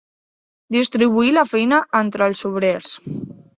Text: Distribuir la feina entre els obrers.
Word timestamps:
Distribuir 0.75 1.35
la 1.35 1.45
feina 1.51 1.83
entre 2.01 2.29
els 2.33 2.43
obrers. 2.53 2.99